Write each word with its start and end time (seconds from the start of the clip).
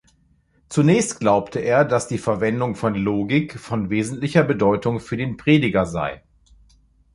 Zunächst 0.67 1.19
glaubte 1.19 1.59
er, 1.59 1.85
dass 1.85 2.07
die 2.07 2.17
Verwendung 2.17 2.73
von 2.73 2.95
Logik 2.95 3.59
von 3.59 3.91
wesentlicher 3.91 4.41
Bedeutung 4.43 4.99
für 4.99 5.15
den 5.15 5.37
Prediger 5.37 5.85
sei. 5.85 6.23